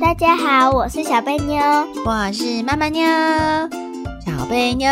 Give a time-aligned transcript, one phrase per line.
[0.00, 1.60] 大家好，我是小贝妞，
[2.06, 3.04] 我是妈妈妞，
[4.24, 4.88] 小贝妞，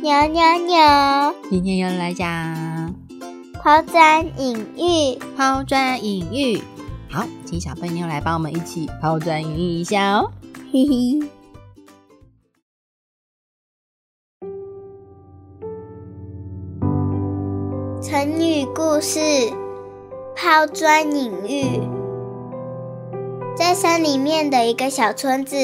[0.00, 1.34] 妞妞妞。
[1.50, 2.94] 今天要来讲
[3.62, 6.62] 抛砖引玉，抛砖引玉。
[7.10, 10.30] 好，请小贝妞来帮我们一起抛砖引玉一下哦。
[10.72, 11.20] 嘿嘿。
[18.00, 19.20] 成语故事：
[20.34, 21.95] 抛砖引玉。
[23.56, 25.56] 在山里面的一个小村子，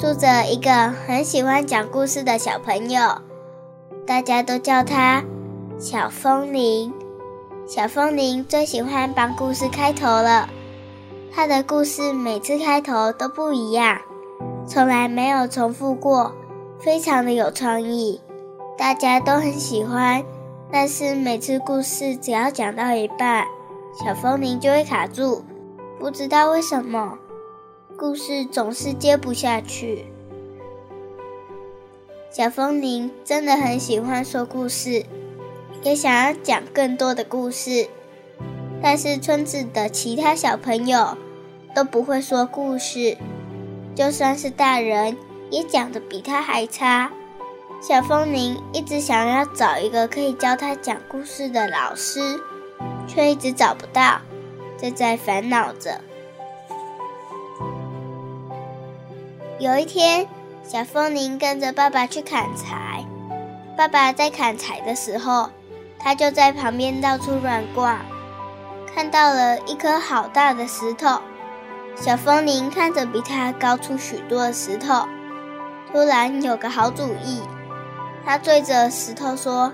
[0.00, 3.00] 住着一个很喜欢讲故事的小朋友，
[4.04, 5.22] 大家都叫他
[5.78, 6.92] 小风铃。
[7.68, 10.48] 小风铃最喜欢帮故事开头了，
[11.32, 13.96] 他的故事每次开头都不一样，
[14.66, 16.34] 从来没有重复过，
[16.80, 18.20] 非常的有创意，
[18.76, 20.20] 大家都很喜欢。
[20.72, 23.46] 但是每次故事只要讲到一半，
[24.04, 25.44] 小风铃就会卡住。
[26.04, 27.16] 不知道为什么，
[27.96, 30.04] 故事总是接不下去。
[32.30, 35.06] 小风铃真的很喜欢说故事，
[35.82, 37.88] 也想要讲更多的故事，
[38.82, 41.16] 但是村子的其他小朋友
[41.74, 43.16] 都不会说故事，
[43.94, 45.16] 就算是大人
[45.48, 47.12] 也讲的比他还差。
[47.80, 52.38] 小风铃一直想要找一个可以教他讲故事的老师，
[53.06, 54.20] 却一直找不到。
[54.84, 55.98] 正在烦恼着。
[59.58, 60.28] 有一天，
[60.62, 63.02] 小风铃跟着爸爸去砍柴。
[63.78, 65.48] 爸爸在砍柴的时候，
[65.98, 67.98] 他就在旁边到处乱逛，
[68.94, 71.18] 看到了一颗好大的石头。
[71.96, 75.06] 小风铃看着比他高出许多的石头，
[75.90, 77.40] 突然有个好主意。
[78.26, 79.72] 他对着石头说：“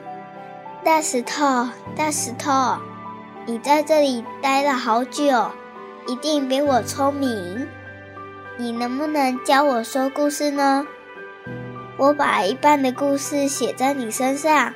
[0.85, 2.77] 大石头，大石头。”
[3.47, 5.51] 你在这里待了好久，
[6.07, 7.67] 一定比我聪明。
[8.59, 10.87] 你能不能教我说故事呢？
[11.97, 14.73] 我把一半的故事写在你身上，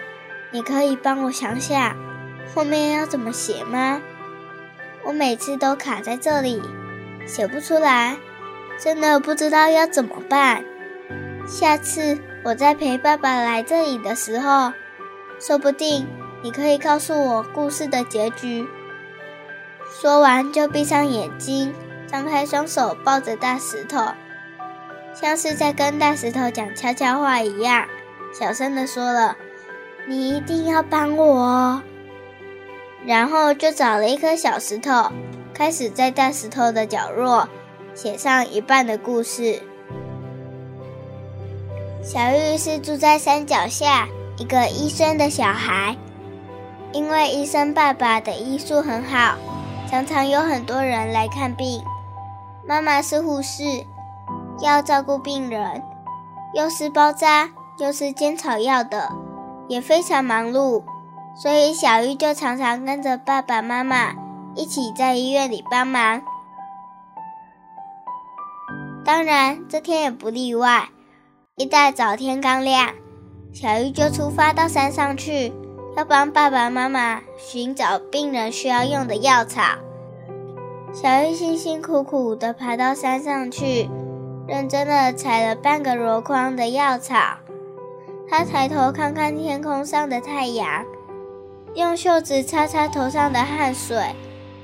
[0.50, 1.94] 你可以帮我想想
[2.54, 4.00] 后面要怎么写吗？
[5.04, 6.62] 我每次都卡在这里，
[7.26, 8.16] 写不出来，
[8.78, 10.64] 真的不知道要怎么办。
[11.46, 14.72] 下次我再陪爸爸来这里的时候，
[15.38, 16.06] 说不定。
[16.44, 18.68] 你可以告诉我故事的结局。
[19.98, 21.72] 说完就闭上眼睛，
[22.06, 24.08] 张开双手抱着大石头，
[25.14, 27.86] 像是在跟大石头讲悄悄话一样，
[28.38, 29.38] 小声的说了
[30.06, 31.82] ：“你一定要帮我哦。”
[33.06, 35.10] 然后就找了一颗小石头，
[35.54, 37.48] 开始在大石头的角落
[37.94, 39.62] 写上一半的故事。
[42.02, 44.06] 小玉是住在山脚下
[44.36, 45.96] 一个医生的小孩。
[46.94, 49.36] 因为医生爸爸的医术很好，
[49.90, 51.82] 常常有很多人来看病。
[52.66, 53.84] 妈妈是护士，
[54.62, 55.82] 要照顾病人，
[56.54, 59.10] 又是包扎又是煎草药的，
[59.68, 60.84] 也非常忙碌。
[61.36, 64.14] 所以小玉就常常跟着爸爸妈妈
[64.54, 66.22] 一起在医院里帮忙。
[69.04, 70.90] 当然，这天也不例外。
[71.56, 72.90] 一大早天刚亮，
[73.52, 75.52] 小玉就出发到山上去。
[75.96, 79.62] 要帮爸爸妈妈寻找病人需要用的药草。
[80.92, 83.88] 小玉辛辛苦苦地爬到山上去，
[84.46, 87.14] 认真地采了半个箩筐的药草。
[88.28, 90.84] 他抬头看看天空上的太阳，
[91.74, 94.14] 用袖子擦擦头上的汗水，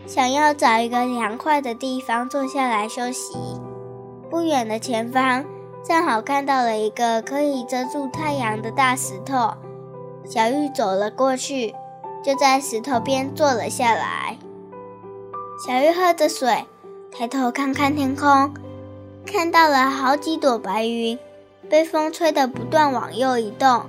[0.07, 3.35] 想要找一个凉快的地方坐下来休息。
[4.29, 5.45] 不远的前方，
[5.85, 9.53] 正好看到了一个可以遮住太阳的大石头。
[10.25, 11.75] 小玉走了过去，
[12.23, 14.37] 就在石头边坐了下来。
[15.67, 16.65] 小玉喝着水，
[17.11, 18.55] 抬头看看天空，
[19.27, 21.19] 看到了好几朵白云，
[21.69, 23.87] 被风吹得不断往右移动。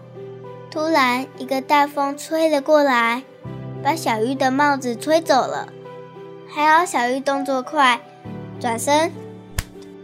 [0.69, 3.23] 突然，一个大风吹了过来，
[3.83, 5.67] 把小玉的帽子吹走了。
[6.49, 8.01] 还好小玉动作快，
[8.59, 9.11] 转身，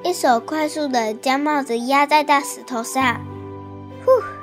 [0.03, 3.21] 一手快速地将帽子压在大石头上。
[4.05, 4.36] 呼。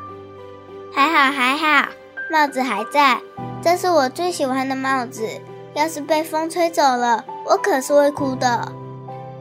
[0.95, 1.89] 还好还好，
[2.31, 3.19] 帽子还在，
[3.61, 5.29] 这是我最喜欢的帽子。
[5.75, 8.71] 要是被风吹走了，我可是会哭的。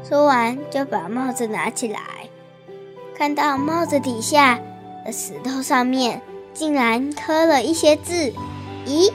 [0.03, 1.99] 说完，就把帽子拿起来，
[3.15, 4.59] 看到帽子底下
[5.05, 6.23] 的石头上面
[6.55, 8.33] 竟然刻了一些字。
[8.87, 9.13] 咦，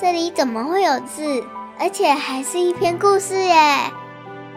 [0.00, 1.44] 这里怎么会有字？
[1.78, 3.92] 而且还是一篇故事耶！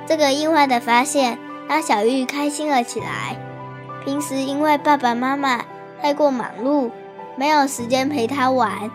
[0.08, 1.38] 这个意外的发现
[1.68, 3.36] 让小玉开心了起来。
[4.06, 5.60] 平时因为爸爸妈妈。
[6.06, 6.92] 太过忙碌，
[7.36, 8.92] 没有时间陪他玩，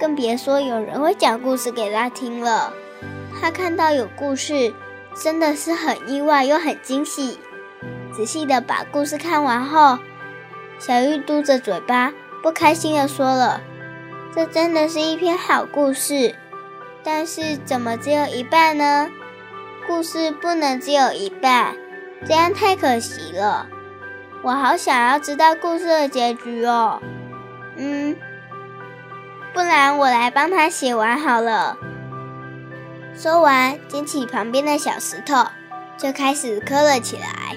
[0.00, 2.72] 更别说有人会讲故事给他听了。
[3.38, 4.72] 他看到有故事，
[5.14, 7.38] 真的是很意外又很惊喜。
[8.16, 9.98] 仔细的把故事看完后，
[10.78, 13.60] 小玉嘟着嘴巴，不开心的说了
[14.34, 16.34] ：“这真的是一篇好故事，
[17.04, 19.10] 但是怎么只有一半呢？
[19.86, 21.76] 故事不能只有一半，
[22.26, 23.68] 这样太可惜了。
[24.42, 27.02] 我好想要知道故事的结局哦。
[27.76, 28.16] 嗯，
[29.52, 31.76] 不然我来帮他写完好了。”
[33.16, 35.44] 说完，捡起旁边的小石头，
[35.96, 37.56] 就开始磕了起来。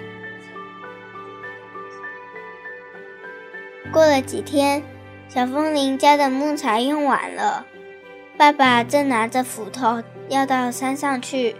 [3.93, 4.81] 过了几天，
[5.29, 7.65] 小风铃家的木材用完了，
[8.37, 11.55] 爸爸正拿着斧头要到山上去。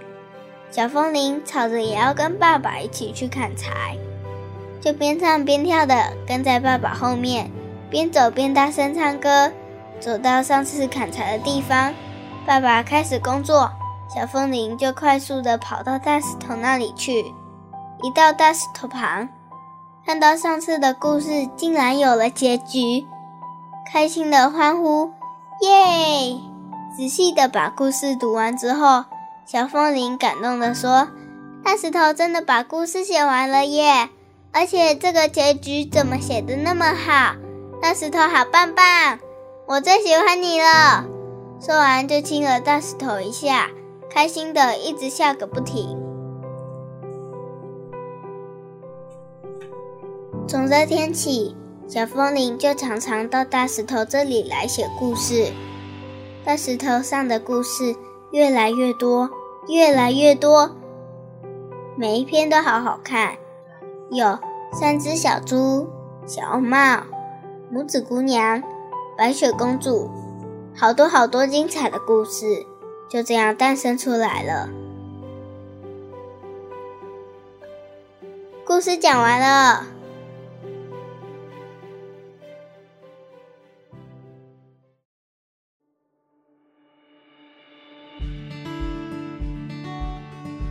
[0.72, 3.98] 小风铃吵着也要跟爸爸一起去砍柴，
[4.82, 7.52] 就边唱边跳的跟在爸爸后面，
[7.90, 9.52] 边走边大声唱歌。
[10.00, 11.94] 走到上次砍柴的地方，
[12.48, 13.72] 爸爸开始工作，
[14.14, 17.24] 小风铃就快速的跑到大石头那里去。
[18.02, 19.30] 一到大石头旁。
[20.04, 23.06] 看到上次的故事竟然有了结局，
[23.94, 25.12] 开心的欢呼，
[25.62, 26.36] 耶！
[26.98, 29.06] 仔细的把故事读完之后，
[29.46, 31.10] 小风铃感动的说
[31.64, 34.10] ：“大石头真的把故事写完了耶！
[34.54, 37.36] 而且这个结局怎么写的那么好？
[37.82, 39.20] 大石头好棒棒，
[39.66, 41.06] 我最喜欢你了！”
[41.60, 43.70] 说完就亲了大石头一下，
[44.10, 45.98] 开心的一直笑个不停。
[50.48, 51.56] 从这天起，
[51.88, 55.52] 小风铃就常常到大石头这里来写故事。
[56.44, 57.96] 大石头上的故事
[58.32, 59.30] 越来越多，
[59.70, 60.76] 越来越多，
[61.96, 63.38] 每一篇都好好看。
[64.12, 64.38] 有
[64.74, 65.88] 三只小猪、
[66.28, 66.78] 小红帽、
[67.74, 68.62] 拇指姑娘、
[69.18, 70.12] 白雪公主，
[70.76, 72.66] 好多好多精彩的故事
[73.10, 74.70] 就这样诞生出来了。
[78.66, 79.86] 故事讲完了。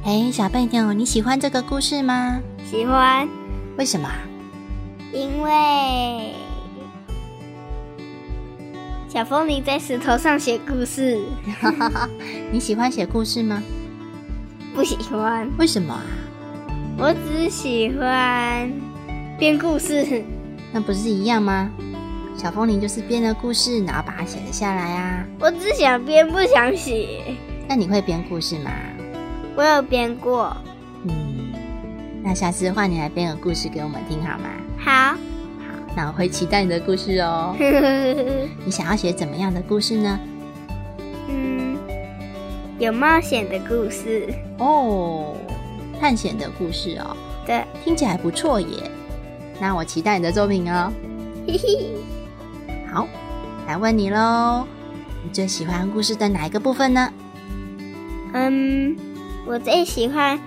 [0.04, 2.42] 哎，小贝妞，你喜欢这个故事吗？
[2.70, 3.28] 喜欢。
[3.76, 4.08] 为什么？
[5.12, 6.32] 因为
[9.08, 11.19] 小风铃在石头上写故事。
[12.52, 13.61] 你喜欢写故事吗？
[14.72, 15.50] 不喜欢。
[15.58, 16.05] 为什么啊？
[16.96, 18.70] 我只喜欢
[19.37, 20.23] 编故事。
[20.70, 21.69] 那不是一样吗？
[22.37, 25.26] 小风铃就是编了故事，然后把它写了下来啊。
[25.40, 27.37] 我只想编，不想写。
[27.69, 28.70] 那你会编故事吗？
[29.56, 30.69] 我有编过，嗯，
[32.22, 34.50] 那下次换你来编个故事给我们听好吗？
[34.78, 35.17] 好，好，
[35.96, 37.56] 那我会期待你的故事哦。
[38.64, 40.20] 你想要写怎么样的故事呢？
[41.28, 41.78] 嗯，
[42.78, 44.28] 有冒险的故事
[44.58, 45.34] 哦，
[45.99, 47.17] 探险的故事哦。
[47.46, 48.90] 对，听起来不错耶。
[49.58, 50.93] 那我期待你的作品哦。
[51.46, 51.94] 嘿嘿，
[52.93, 53.08] 好，
[53.66, 54.66] 来问你喽，
[55.25, 57.12] 你最喜欢故事的哪一个部分呢？
[58.34, 58.96] 嗯。
[59.46, 60.38] 我最喜欢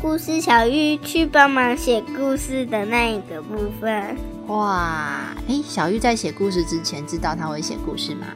[0.00, 4.16] 故事小玉去帮忙写故事的那一个部分。
[4.46, 8.28] 哇，哎，小玉在写故事之前知道他会写故事吗？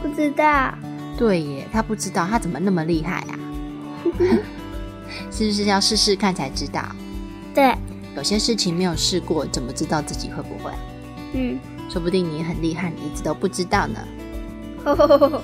[0.00, 0.72] 不知道。
[1.18, 3.34] 对耶，他不知道，他怎么那么厉害啊？
[5.32, 6.84] 是不是要试试看才知道？
[7.52, 7.74] 对，
[8.16, 10.70] 有些事情没有试过，怎么知道自己会不会？
[11.32, 11.58] 嗯，
[11.90, 13.98] 说不定你很厉害，你一直都不知道呢。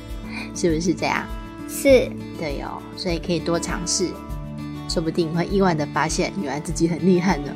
[0.55, 1.25] 是不是这样？
[1.69, 2.09] 是，
[2.39, 4.09] 对哦，所以可以多尝试，
[4.91, 7.55] 说不定会意外的发现，原来自己很厉害呢。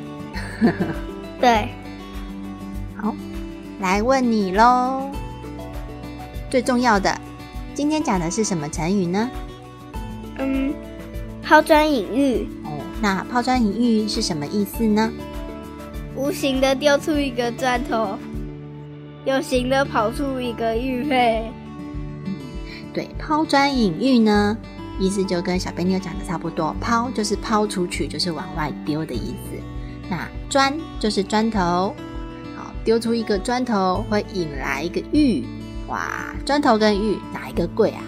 [1.41, 1.67] 对，
[2.95, 3.13] 好，
[3.81, 5.11] 来问你喽。
[6.49, 7.13] 最重要的，
[7.73, 9.29] 今天讲的是什么成语呢？
[10.37, 10.73] 嗯，
[11.43, 12.47] 抛砖引玉。
[12.63, 15.11] 哦，那抛砖引玉是什么意思呢？
[16.15, 18.17] 无形的丢出一个砖头，
[19.25, 21.51] 有形的跑出一个玉佩。
[22.93, 24.57] 对，抛砖引玉呢，
[24.99, 26.75] 意思就跟小贝妞讲的差不多。
[26.79, 29.57] 抛就是抛出去，就是往外丢的意思。
[30.09, 31.95] 那砖就是砖头，
[32.55, 35.45] 好，丢出一个砖头会引来一个玉。
[35.87, 38.01] 哇，砖头跟玉哪一个贵啊？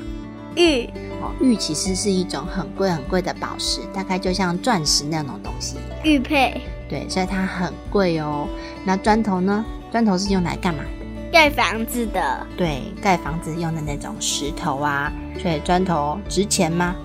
[0.55, 0.85] 玉
[1.21, 5.77] 哦，玉其实是一种很贵很贵的宝石，大概就像钻石那种东西。
[6.03, 6.61] 玉佩。
[6.89, 8.47] 对，所以它很贵哦。
[8.85, 9.65] 那砖头呢？
[9.91, 10.83] 砖头是用来干嘛？
[11.31, 16.95] 盖房子的，对，盖房子用的那种石头啊，所以砖头值钱吗？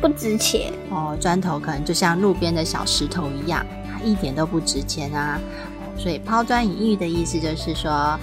[0.00, 5.40] 不值钱哦，砖头可能就像路边的小石头一样，它一点都不值钱啊。
[5.96, 8.18] 所以抛砖引玉的意思就是说，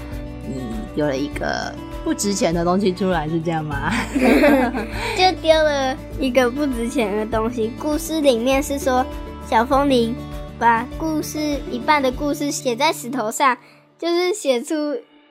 [0.48, 0.62] 你
[0.96, 3.92] 丢了一个不值钱的东西出来，是这样吗？
[5.18, 7.72] 就丢了一个不值钱的东西。
[7.80, 9.04] 故事里面是说，
[9.50, 10.16] 小风铃
[10.60, 11.40] 把故事
[11.72, 13.58] 一半的故事写在石头上，
[13.98, 14.76] 就是写出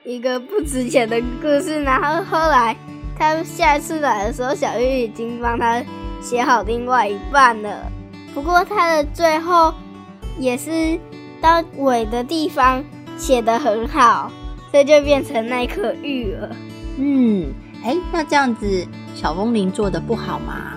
[0.03, 1.81] 一个不值钱的故事。
[1.83, 2.75] 然后后来
[3.17, 5.83] 他下次来的时候，小玉已经帮他
[6.21, 7.91] 写好另外一半了。
[8.33, 9.73] 不过他的最后
[10.37, 10.99] 也是
[11.41, 12.83] 到尾的地方
[13.17, 14.31] 写的很好。
[14.71, 16.49] 这就变成那颗玉了。
[16.97, 20.73] 嗯，哎，那这样子小风铃做的不好吗？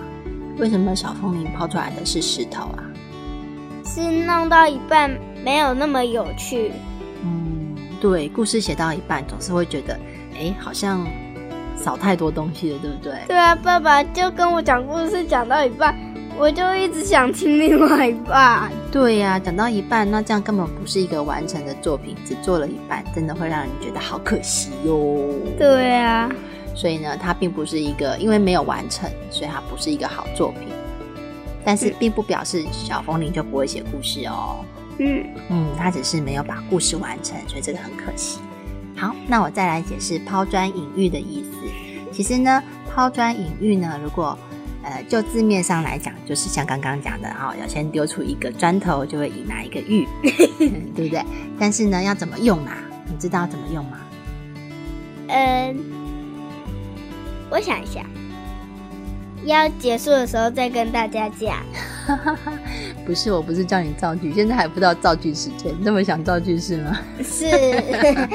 [0.58, 2.84] 为什么小风铃抛出来的是石头啊？
[3.86, 5.10] 是弄到一半
[5.42, 6.70] 没有那么有趣。
[7.96, 9.98] 嗯，对，故事写到一半总是会觉得，
[10.34, 11.06] 哎，好像
[11.76, 13.12] 少太多东西了，对不对？
[13.28, 15.96] 对啊，爸爸就跟我讲故事讲到一半。
[16.38, 18.70] 我就一直想听另外一半。
[18.92, 25.30] 对呀，讲到一半，那这样根本不是一个完成的作品，只做了一半，真的会让人觉得好可惜哟。
[25.58, 26.30] 对啊，
[26.74, 30.68] 所以呢，它并不是一个，因为没有完成，所以它不是一个好作品。
[31.64, 34.62] 但是并不表示小风铃就不会写故事哦。
[34.98, 38.40] 嗯嗯，他只是没有把故事完成，所以这个很可惜。
[38.96, 41.58] 好，那我再来解释抛砖引玉的意思。
[42.12, 42.62] 其实呢，
[42.94, 44.38] 抛砖引玉呢，如果
[44.82, 50.06] 呃，就字面上来讲，就是像刚刚讲的哈，要先丢出一个砖头，就会引来一个玉，
[50.94, 51.22] 对不对？
[51.58, 52.78] 但是呢，要怎么用啊？
[53.06, 53.98] 你知道怎么用吗？
[55.28, 55.76] 嗯，
[57.50, 58.06] 我想一下，
[59.44, 61.58] 要结束的时候再跟大家讲。
[63.06, 66.98] 不是，我不是叫你造句，现在还不到造句时间，那么想造句是吗？
[67.22, 67.46] 是。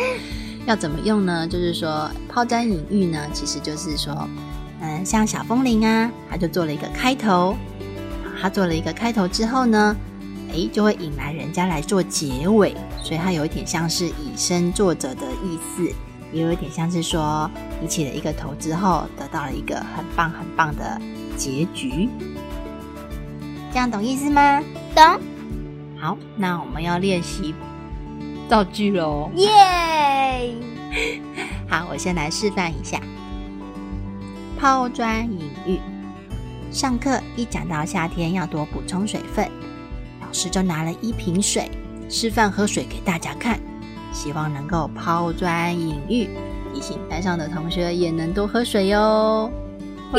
[0.66, 1.48] 要怎么用呢？
[1.48, 4.28] 就是说抛砖引玉呢，其实就是说。
[4.84, 7.56] 嗯，像小风铃啊，他就做了一个开头。
[8.42, 9.96] 他做了一个开头之后呢，
[10.52, 15.94] 诶，就会引来人家来做结尾，所以它有一点像是以身作则的意思，
[16.34, 17.48] 也有一点像是说
[17.80, 21.00] 你起了一个头之后，得到了一个很棒很棒的
[21.38, 22.10] 结局。
[23.72, 24.62] 这样懂意思吗？
[24.94, 25.20] 懂。
[26.00, 27.56] 好，那我们要练习
[28.50, 29.32] 造句喽。
[29.36, 30.54] 耶！
[31.70, 33.00] 好，我先来示范一下。
[34.60, 35.80] 抛砖引玉。
[36.72, 39.50] 上课一讲到夏天要多补充水分，
[40.22, 41.70] 老师就拿了一瓶水
[42.10, 43.60] 示范喝水给大家看，
[44.14, 46.30] 希望能够抛砖引玉，
[46.74, 49.52] 提醒班上的同学也能多喝水哟。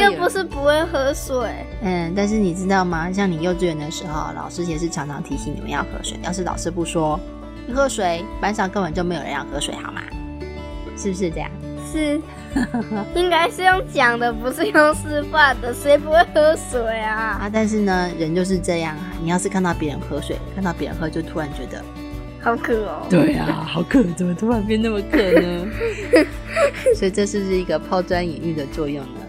[0.01, 3.11] 又不是不会喝水，嗯，但是你知道吗？
[3.13, 6.19] 像你幼稚园的时候，老师也是常常提醒你们要喝水。
[6.23, 7.19] 要是老师不说
[7.67, 10.03] 你喝水，班上根本就没有人要喝水，好吗？
[10.97, 11.51] 是不是这样？
[11.91, 12.21] 是，
[13.15, 15.75] 应该是用讲的，不是用示范的。
[15.75, 17.39] 谁不会喝水啊？
[17.43, 17.51] 啊！
[17.53, 19.13] 但是呢，人就是这样啊。
[19.23, 21.83] 你要是看到别人喝水，看到别人喝，就突然觉得
[22.41, 23.07] 好渴哦。
[23.11, 25.67] 对啊，好渴，怎么突然变那么渴呢？
[26.97, 29.21] 所以这是不是一个抛砖引玉的作用呢？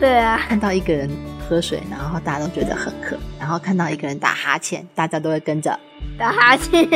[0.00, 0.40] 对啊。
[0.48, 1.08] 看到一个人
[1.48, 5.78] 喝水，然后大家都觉得很渴；然后看到一个人打哈欠，大家都会跟着
[6.18, 6.88] 打哈欠。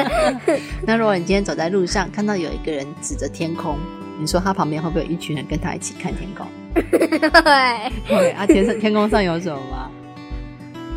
[0.86, 3.76] 那如果你今天走在路上，看到有一个人指着天空。
[4.18, 6.46] 你说他旁边会不会有一群人跟他一起看天空？
[7.42, 8.16] 会。
[8.16, 9.90] 会啊，天上天空上有什么吗？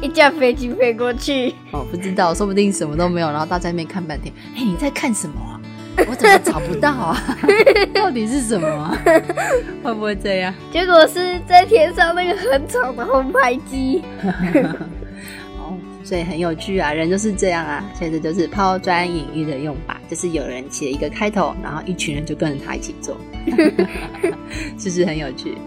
[0.01, 1.55] 一架飞机飞过去。
[1.71, 4.33] 哦，不知道，说不定什么都没有，然后大家在那边看半天。
[4.57, 5.55] 哎，你在看什么啊？
[6.07, 7.37] 我怎么找不到啊？
[7.93, 8.97] 到底是什么？
[9.83, 10.53] 会不会这样？
[10.71, 14.01] 结果是在天上那个很吵的红牌机。
[16.03, 17.83] 所以很有趣啊，人就是这样啊。
[17.97, 23.15] 现在就是抛砖引玉的用法，就是有人起了一个开头，然后一群人就跟着他一起做，
[24.77, 25.57] 是不是很有趣？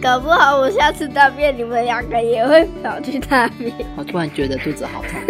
[0.00, 3.72] 搞不好我下次大便，你们两个也会跑去大便。
[3.96, 5.20] 我突然觉得肚子好痛。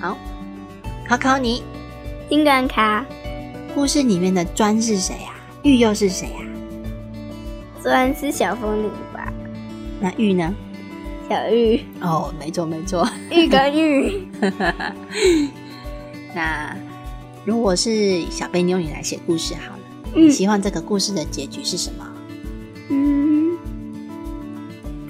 [0.00, 0.18] 好，
[1.06, 1.62] 考考你，
[2.30, 3.04] 金刚卡。
[3.74, 5.34] 故事里面的砖是谁呀？
[5.62, 6.38] 玉又是谁呀？
[7.82, 9.30] 砖是小风铃吧？
[10.00, 10.54] 那玉呢？
[11.28, 14.26] 小玉哦，没错没错，玉跟玉。
[16.34, 16.74] 那
[17.44, 19.80] 如果是小贝妞，你来写故事好了。
[20.14, 22.06] 你希望这个故事的结局是什么？
[22.88, 23.58] 嗯，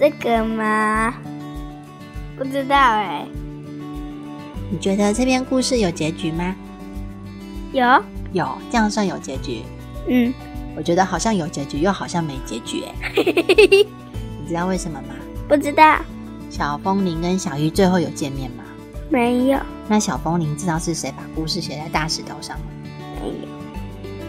[0.00, 1.14] 这个吗？
[2.36, 3.24] 不知道哎。
[4.70, 6.54] 你觉得这篇故事有结局吗？
[7.72, 7.84] 有
[8.32, 9.62] 有，这样算有结局。
[10.08, 10.32] 嗯，
[10.76, 12.84] 我觉得好像有结局，又好像没结局。
[13.16, 15.14] 你知道为什么吗？
[15.48, 15.98] 不知道，
[16.50, 18.64] 小风铃跟小鱼最后有见面吗？
[19.10, 19.58] 没有。
[19.86, 22.66] 那小风铃知道是谁把故事写在大石头上吗？
[23.22, 23.34] 没有。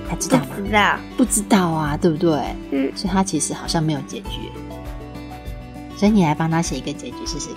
[0.09, 0.45] 他知道吗？
[0.55, 2.39] 不知道，不知道啊，对不对？
[2.71, 2.91] 嗯。
[2.95, 4.51] 所以他其实好像没有结局。
[5.97, 7.49] 所以你来帮他写一个结局试试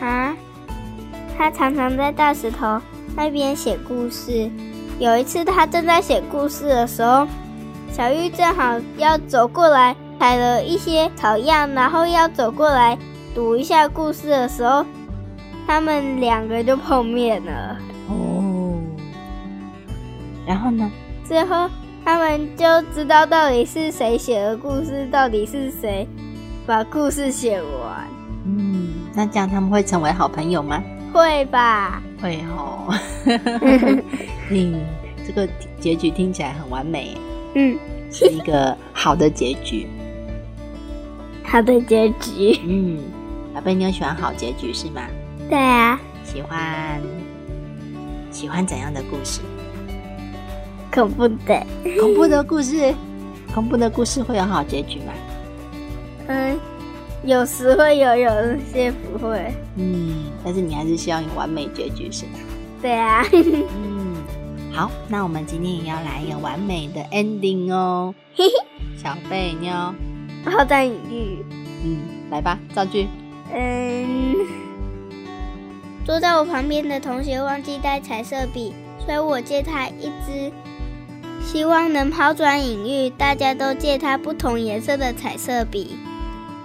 [0.00, 0.08] 看。
[0.08, 0.36] 啊？
[1.38, 2.80] 他常常在大石头
[3.14, 4.50] 那边写故事，
[4.98, 7.28] 有一次他正在写故事的时候，
[7.92, 12.98] 小玉正好要走过来，采了一些草样，然后要走过来
[13.36, 14.84] 读一下故事的时候，
[15.64, 17.78] 他们两个就碰面了。
[18.08, 18.74] 哦，
[20.44, 20.90] 然后呢？
[21.24, 21.70] 最后
[22.04, 26.08] 他们就知道到底是谁写的故事，到底是谁
[26.66, 28.08] 把故事写完。
[28.44, 30.82] 嗯，那这样他们会成为好朋友吗？
[31.12, 32.02] 会吧？
[32.20, 32.94] 会哦。
[34.50, 34.80] 嗯，
[35.26, 35.48] 这个
[35.80, 37.16] 结局听起来很完美，
[37.54, 37.78] 嗯，
[38.10, 39.86] 是一个好的结局。
[41.44, 42.60] 好的结局。
[42.64, 42.98] 嗯，
[43.54, 45.02] 宝贝你有喜欢好结局是吗？
[45.48, 47.00] 对啊，喜欢。
[48.30, 49.40] 喜欢怎样的故事？
[50.92, 51.66] 恐怖的。
[51.98, 52.94] 恐怖的故事？
[53.54, 55.12] 恐怖的故事会有好结局吗？
[56.28, 56.58] 嗯，
[57.28, 58.30] 有时会有，有
[58.72, 59.52] 些不会。
[59.76, 62.38] 嗯，但是你还是希望有完美结局是吧？
[62.80, 63.22] 对啊。
[63.30, 64.16] 嗯，
[64.72, 68.14] 好，那我们今天也要来一个完美的 ending 哦。
[68.34, 68.52] 嘿嘿，
[68.96, 69.94] 小贝妞，
[70.42, 71.44] 抛砖引玉。
[71.84, 71.98] 嗯，
[72.30, 73.06] 来吧，造句。
[73.52, 74.34] 嗯，
[76.06, 78.72] 坐在我旁边的同学忘记带彩色笔，
[79.04, 80.50] 所以我借他一支，
[81.42, 83.10] 希望能抛砖引玉。
[83.10, 85.98] 大家都借他不同颜色的彩色笔。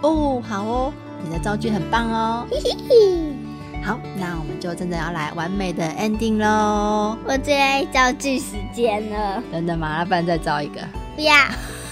[0.04, 0.94] 哦，好哦，
[1.24, 2.46] 你的造句很棒哦。
[2.52, 3.34] 嘿嘿嘿。
[3.84, 7.18] 好，那我们就真的要来完美的 ending 喽！
[7.26, 9.42] 我最爱造句时间了。
[9.52, 10.06] 真的吗？
[10.06, 10.82] 不然再造一个。
[11.16, 11.34] 不要。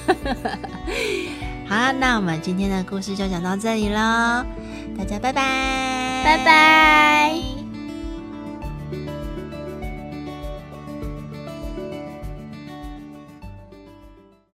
[1.68, 4.46] 好啦，那我们今天的故事就讲到这里喽，
[4.98, 7.61] 大家拜拜，拜拜。